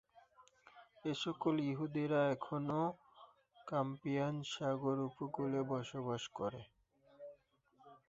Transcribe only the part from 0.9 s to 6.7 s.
এসকল ইহুদিরা এখনও কাস্পিয়ান সাগর উপকূলে বসবাস করে।